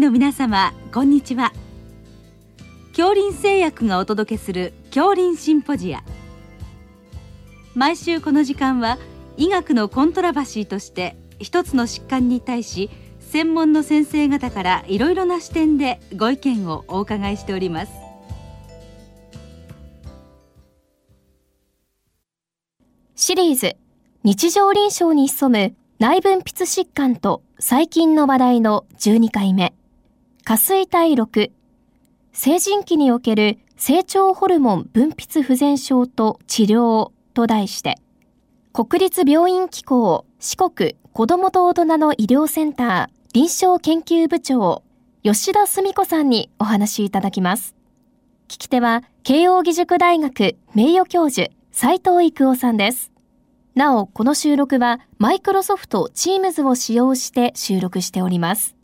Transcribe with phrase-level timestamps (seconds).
[0.00, 1.52] の皆様こんにちは。
[2.96, 6.02] 恐林製薬がお届けする恐林シンポジア。
[7.74, 8.96] 毎週この時間は
[9.36, 12.88] 医学のコントラバシーとして一つの疾患に対し
[13.20, 17.92] 専門の先生方からいろいろな視点でご意見をお伺いしております。
[23.16, 23.76] シリーズ
[24.24, 29.74] 日常臨床に潜む内分泌疾患と細菌の話題の12回目。
[30.44, 31.50] 下垂体6
[32.32, 37.96] 成人期における成長ホルモン分泌不全症と治療と題して
[38.72, 44.82] 国立病院機構四国子どもと大人の医療センター臨床研究部長
[45.22, 47.74] 吉田澄子さんにお話しいただきます。
[48.48, 53.12] 聞き手は慶應義塾大学名誉教授斉藤育夫さんです。
[53.74, 58.79] なお、この収録はマイクロソフト Teams を使用して収録しております。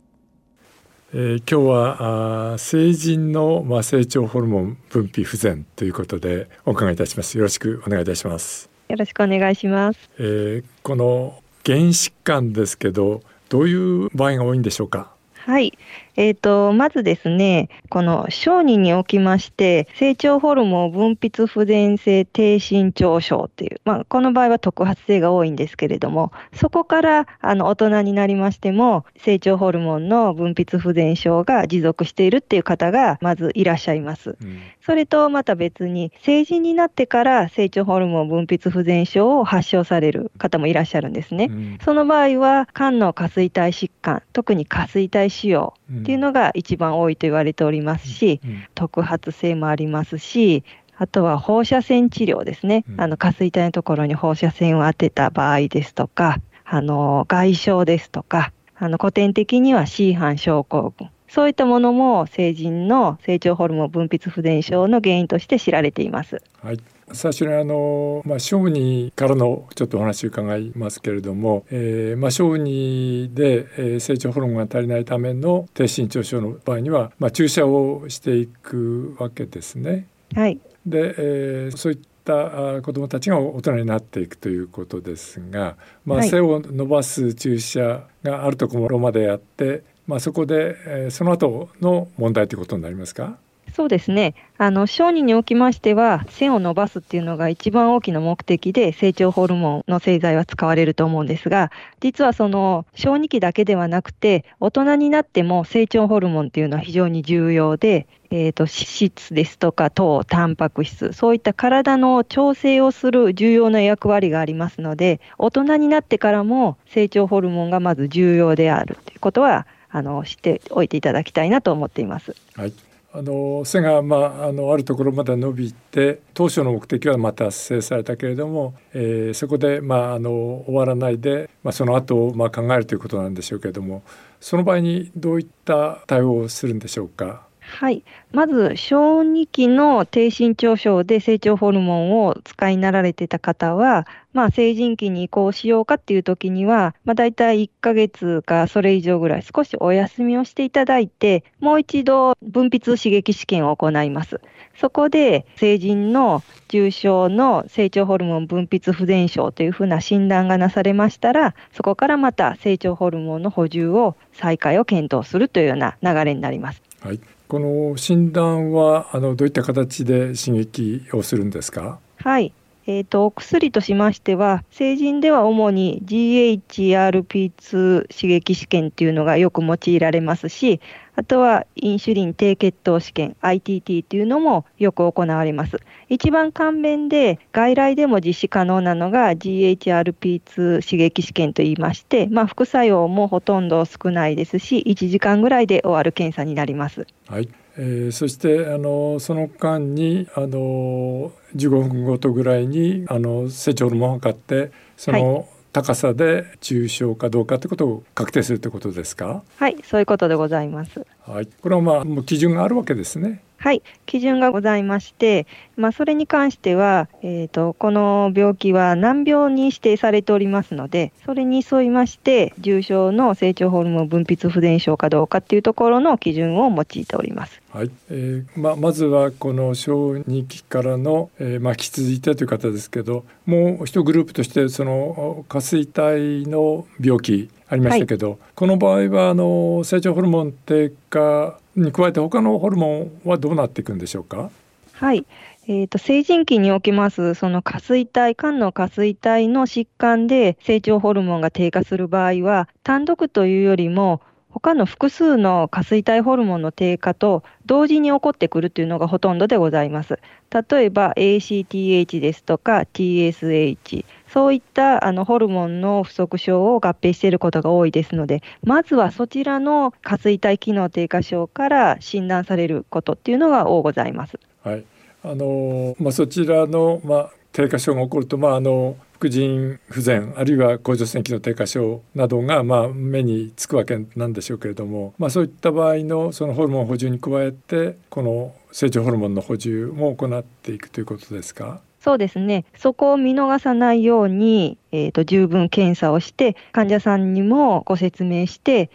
[1.13, 7.37] えー、今日はあ成人の、まあ、成長ホルモン分泌不全ということでお伺いいたします。
[7.37, 8.69] よろしくお願いいたします。
[8.89, 10.09] よろしくお願いします。
[10.19, 15.13] えー、この原疾患ですけど、どういう場合が多いんでしょうか？
[15.35, 15.77] はい。
[16.17, 34.37] えーと、まずですね、この小児におきまして、成長ホルモン分泌不全性低身長症っていう、まあ、この場合は特発性が多いんですけれども、そこからあの大人になりましても、成長ホルモンの分泌不全症が持続しているっていう方がまずいらっしゃいます。
[34.41, 41.47] うん、それとまた別に、成人になってから成長ホルモン分泌不全症を発症される方もいらっしゃるんですね。
[41.51, 45.73] うん、その場合は、肝の下垂体疾患、特に下垂体腫瘍
[46.07, 48.39] っていうのが一番多いと言われておりますし、
[48.75, 50.63] 特発性もありますし、
[50.95, 52.85] あとは放射線治療ですね。
[52.95, 61.09] あの、下垂体のところに放射線を当てた場合ですとか、あの、外傷ですとか、あの、古典的には C 班症候群。
[61.27, 66.41] そういったものも成人の成長ホルモン分泌不全症の原因として知られています。
[66.63, 66.79] はい。
[67.13, 80.07] 最初にあの、まあ、小児からのちょっとお話を伺いますけれども、えーまあ、小児で、えー、成長ホルモンが足りないための低身長症の場合には、まあ、注射をしていくわけですね。
[80.35, 93.37] はい、で、えー、そういった子どもたちが大人になっていくということですが、まあ、背を伸ばす注射があるところまでやって、まあ、そこで、えー、その後の問題ということになりますか？
[93.77, 94.33] そうですね。
[94.57, 122.35] あの、小児におきましては、線を伸ばすっていうのが一番大きな目的で、成長ホルモンの製剤は使われると思うんですが、実はその、小児期だけではなくて、大人になっても成長ホルモンっていうのは非常に重要で、えっ、ー、と、脂質ですとか糖、タンパク質、そういった体の調整をする重要な役割がありますので、大人になってからも成長ホルモンがまず重要であるということは、あの、知っておいていただきたいなと思っています。
[122.55, 122.73] はい。
[123.17, 130.29] あの背が、まあ、あのあるところまで伸びて当初の目的はま達成されたけれども、えー、そこで、まあ、あの
[130.67, 134.03] 終わらないで、まあ、その後をまあ考えるということなんでしょうけれども
[134.39, 137.46] その場合にどういった対応をするんでしょうか？
[137.69, 138.03] はい。
[138.31, 154.39] まず、小児期の低身長症で成長ホルモンを使いになられてた方は、まあ、成人期に移行しようかっていう時には、まあ、大体1ヶ月かそれ以上ぐらい少しお休みをしていただいて、もう一度分泌刺激試験を行います。
[154.79, 166.81] そこで、成人の重症の成長ホルモン分泌不全症というふうな診断がなされましたら、そこからまた成長ホルモンの補充を再開を検討するというような流れになります。
[167.01, 171.99] はいこの診断はあのどういった形で刺激をするんですか？
[172.17, 172.51] はい。
[172.89, 180.79] えーと、お薬としましては、成人では主に GHRP2 刺激試験というのがよく用いられますし、
[181.17, 185.81] あとはインシュリン低血糖試験 ITT というのもよく行われます。
[186.07, 197.05] 一番簡便で外来でも実施可能なのが GHRP2 刺激試験といいまして、まあ、副作用もほとんど少ないですし、1時間ぐらいで終わる検査になります。
[197.27, 209.43] はいえー、そしてあのその間にあの15分ごとぐらいにあの成長ホルモンを測ってその高さで重症かどうかということを確定するということですか？
[209.57, 211.05] はいそういうことでございます。
[211.21, 213.43] はい、これはまあもう基準があるわけですね。
[213.57, 227.61] はい、基準がございまして、まあ、それに関しては、えーと、この病気は難病に指定されておりますので、それに沿いまして、重症の成長ホルモン分泌不全症かどうかっていうところの基準を用いております。
[227.71, 244.49] はいえーままずはこの小児期からの、えーまき続いてという方ですけどもう一グループとしてその下垂体の病気ありましたけど、はい、この場合はあの成長ホルモン低下に加えて他のホルモンはどうなっていくんでしょうか？
[244.93, 245.25] はい、
[245.67, 260.17] えーと、成人期におきますその下垂体肝の下垂体の疾患で成長ホルモンが低下する場合は単独というよりも他の複数の下垂体ホルモンの低下と同時に起こってくるというのがほとんどでございます。
[260.49, 274.39] 例えば ACTH ですとか TSH、そういったあのホルモンの不足症を合併していることが多いですので、まずはそちらの下垂体機能低下症から診断されることっていうのが多ございます。
[274.63, 274.83] はい、
[275.23, 291.81] あのまあ、そちらの、まあ、低下症が起こると、まあ、あの副腎不全あるいは甲状腺機能低下症などがまあ目につくわけなんでしょうけれども、まあ、そういった場合のそのホルモン補充に加えてこの成長ホルモンの補充も行っていくということですか？
[292.07, 292.63] そうですね。
[292.73, 298.89] そこを見逃さないように、えーと、十分検査をして、患者さんにもご説明して、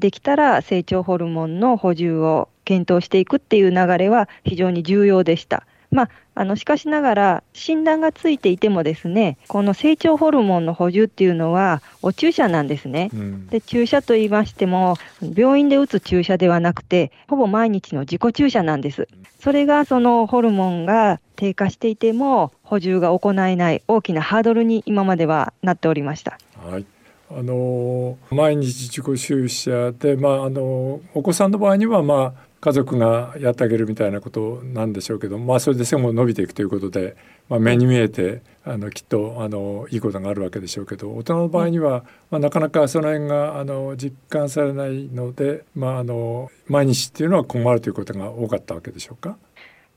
[0.00, 5.66] できたら成長ホルモンの補充を検討していくっていう流れは非常に重要でした。
[5.90, 19.08] まあ、あのしかしながら診断がついていてもですねこの成長ホルモンの補充っていうのはお注射なんですね、うん、で注射と言いましても病院で打つ注射ではなくてほぼ毎日の自己注射なんです。
[19.40, 26.38] それがそのホルモンが低下していても補充が行えない大きなハードルに今まではなっておりました。
[26.56, 26.84] はい。
[27.30, 37.16] あの毎日自己注射で、まあ、あのお子さんの場合には、まあ、家族がやってあげるみたいなことなんでしょうけど、まあ、それで背も伸びていくということで、
[37.48, 49.36] まあ、目に見えてあのきっとあのいいことがあるわけでしょうけど大人の場合には、まあ、なかなかその辺があの実感されないので、まあ、あの毎日っていうのは困るということが多かったわけでしょうか？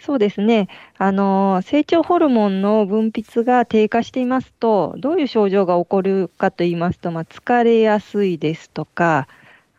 [0.04, 0.68] そうですね。
[0.98, 9.28] あの、成長ホルモンの分泌が低下していますと、どういう症状が起こるかと言いますと、まあ、疲れやすいですとか、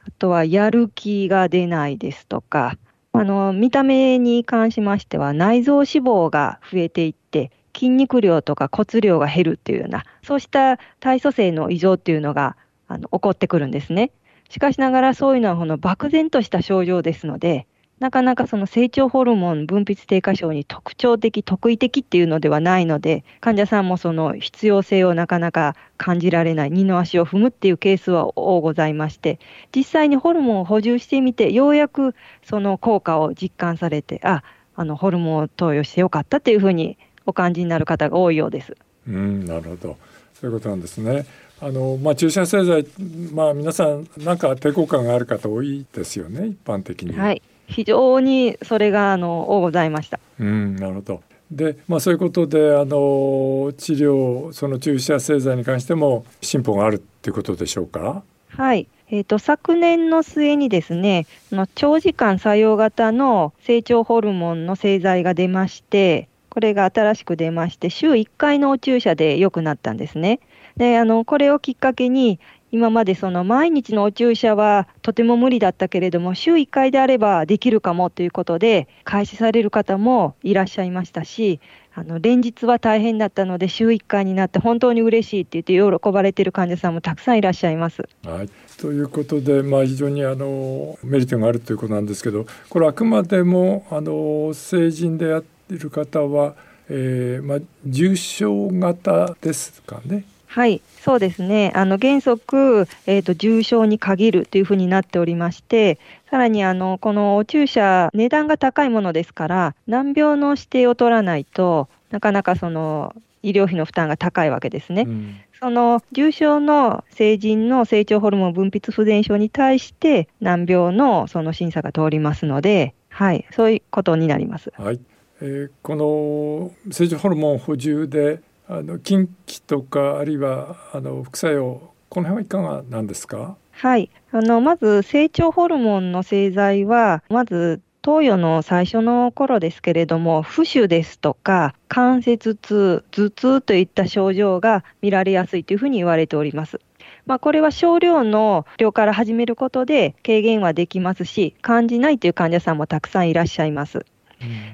[0.07, 2.77] あとはやる気が出ないですとか、
[3.13, 12.57] あの、見た目に関しましては内臓脂肪が増えていって、筋肉量とか骨量が減るっていうような、そうした体組成の異常っていうのが
[12.89, 14.11] あの起こってくるんですね。
[14.49, 17.67] しかしながらそういうのはこの漠然とした症状ですので、
[18.03, 29.39] なかなかその成長ホルモン分泌低下症に特徴的、特異的っていうのではないので、患者さんもその必要性をなかなか感じられない、二の足を踏むっていうケースは多ございまして、
[29.73, 34.43] 実際にホルモンを補充してみて、ようやくその効果を実感されて、あ、
[34.75, 38.77] あのホルモンを投与してよかったっていうふうにお感じになる方が多いようです。
[39.07, 39.97] うん、なるほど。
[40.35, 41.25] そういうことなんですね。
[41.61, 42.85] あのまあ注射製剤、
[43.33, 47.17] まあ皆さんなんか抵抗感がある方多いですよね、一般的に。
[47.17, 47.41] はい。
[47.67, 50.21] 非常にそれがあの多ございました。
[50.39, 51.23] うん、なるほど。
[51.51, 58.23] で、まあそういうことであの治療その注射製剤に関しても進歩があるっていうことでしょうか？
[58.49, 58.87] はい。
[59.11, 70.41] えーと、昨年の末にですね、の長時間作用型の成長ホルモンの製剤が出まして、これが新しく出まして、週1回のお注射で良くなったんですね。
[70.79, 72.41] で、あの、これをきっかけに、
[72.73, 81.61] 今までその毎日のお注射はとても無理だったけれども、週1回であればできるかもということで、開始される方もいらっしゃいましたし、
[81.95, 88.09] あの連日は大変だったので、週1回になって本当に嬉しいって言って、喜ばれてる患者さんもたくさんいらっしゃいます。
[88.25, 88.49] はい、
[88.79, 96.55] ということで、まあ、非常にあのメリットがあるということなんですけど、これ、あくまでもあの成人でやっている方は、
[96.89, 100.25] えーまあ、重症型ですかね。
[100.53, 101.73] はい、そうですね。
[101.75, 105.99] あの原則、えーと、重症に限るというふうになっておりまして、
[106.31, 115.05] さらにあのこのお注射、値段が高いものですから、難病の指定を取らないとなかなかその医療費の負担が高いわけですね。
[115.07, 124.71] うん、その重症の成人の成長ホルモン分泌不全症に対して難病のその審査が通りますので、はい、そういうことになります。
[124.77, 125.01] はい
[125.41, 128.43] えー、この成長ホルモン補充で
[128.75, 133.57] あの近畿とかあるいはあの副作用この辺はいかがなんですか？
[133.73, 146.81] はいあのまず成長ホルモンの製剤はまず投与の最初の頃ですけれども、浮腫ですとか、関節痛、頭痛といった症状が見られやすいというふうに言われております。
[147.27, 154.05] まあ、これは少量の量から始めることで軽減はできますし、感じないという患者さんもたくさんいらっしゃいます。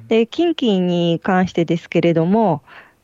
[0.08, 2.62] で、近畿に関してですけれども、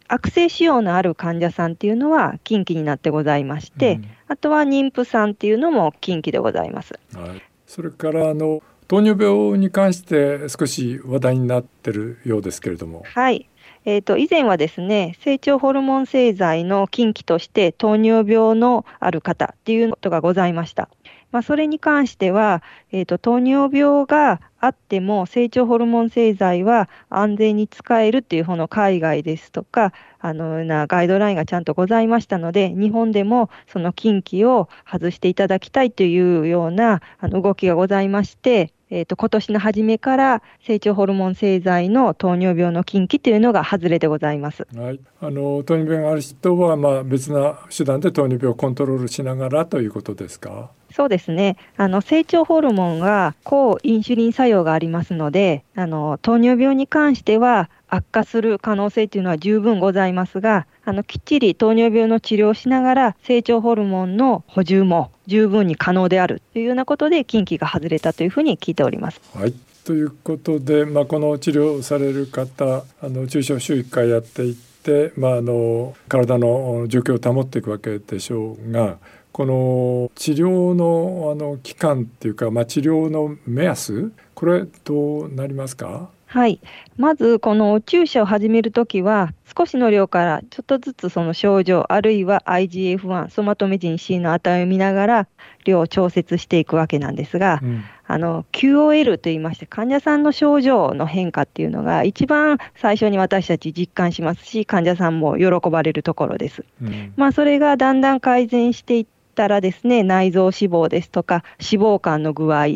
[0.09, 6.99] 悪性腫瘍のある患者さんっていうのは近畿になってございまして、うん、あとは妊婦さんっていうのも近畿でございます。
[7.15, 13.03] はい、それからあの糖尿病に関して少し話題になってるようですけれども。
[13.07, 13.49] はい。
[13.87, 20.89] えっ、と、以前はですね、成長ホルモン製剤の禁忌として糖尿病のある方っていうことがございました。
[21.35, 22.63] まあ、それに関しては、
[22.93, 44.69] えっ、と、糖尿病があっても成長ホルモン製剤は安全に使えるっていう方の海外ですとか、あのなガイドラインがちゃんとございましたので、日本でもその禁忌を外していただきたいというようなあの動きがございまして、えっ、ー、と、今年の初めから成長ホルモン製剤の糖尿病の禁忌というのが外れでございます。
[44.77, 45.01] はい。
[45.21, 50.71] あの、糖尿病がある人は、まあ、別な手段で糖尿病をコントロールしながらということですか？
[50.95, 51.57] そうですね。
[51.77, 69.21] あの、成長ホルモンが抗インシュリン作用がありますので、あの、糖尿病に関しては悪化する可能性というのは十分ございますが、あの、きっちり糖尿病の治療をしながら成長ホルモンの補充も十分に可能であるというようなことで禁忌が外れたというふうに聞いております。
[69.37, 69.55] はい。
[69.85, 78.99] ということで、まあ、この治療される方、あの注射週1回やっていって、まあ、あの体の状況を保っていくわけでしょうが、
[79.35, 86.09] この治療のあの期間っていうか、まあ、治療の目安これどうなりますか？
[86.27, 86.61] はい。
[86.97, 95.29] まず、この注射を始めるときは、少しの量からちょっとずつその症状、あるいは IGF-1、ソマトメジン C の値を見ながら、
[95.65, 106.65] 量を調節していくわけなんですが、うん、あの、QOL といいまして、患者さんの症状の変化っていうのが、一番最初に私たち実感しますし、患者さんも喜ばれるところです。
[106.83, 112.67] うん、まあ、それがだんだん改善していったらですね、内臓脂肪ですとか、脂肪肝の具合、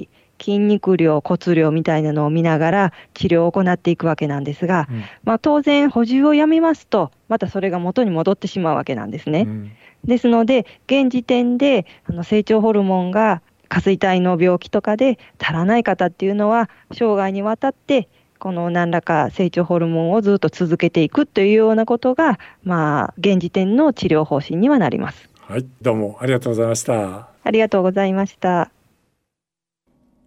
[0.40, 9.42] 筋肉量、骨量みたいなのを見ながら治療を行っていくわけなんですが、うん、まあ、当然補充をやめますと、またそれが元に戻ってしまうわけなんですね。
[9.42, 9.72] うん、
[10.04, 25.28] ですので、現時点であの成長ホルモンが下垂体の病気とかで足らない方っていうのは、生涯にわたってこの何らか成長ホルモンをずっと続けていくというようなことが、まあ、現時点の治療方針にはなります。
[25.48, 27.30] はい、どうもありがとうございました。
[27.42, 28.70] ありがとうございました。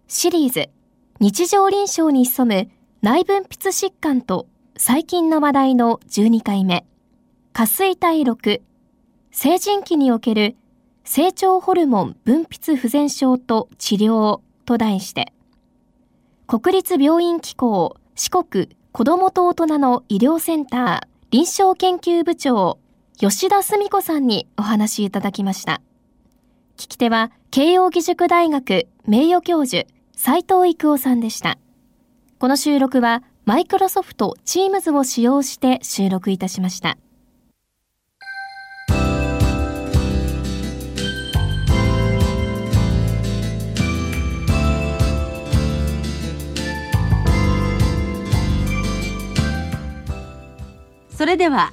[0.08, 0.68] シリーズ
[1.20, 2.70] 日常臨床に潜む
[3.02, 6.84] 内分泌疾患と最近の話題の12回目
[7.52, 8.62] 下垂体6
[9.30, 10.56] 成人期における
[11.04, 15.32] 成長ホルモン分泌不全症と治療と題して
[16.48, 22.80] 国立病院機構四国子どもと大人の医療センター臨床研究部長
[23.24, 25.80] 吉田澄子さんにお話いただきました
[26.76, 29.86] 聞き手は慶應義塾大学名誉教授
[30.16, 31.56] 斉藤育夫さんでした。
[32.40, 36.98] この収録はマイクロソフト Teams を使用して収録いたしました。
[51.16, 51.72] それでは